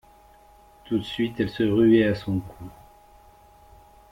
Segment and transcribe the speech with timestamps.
[0.85, 2.63] Tout de suite elle se ruait à son cou.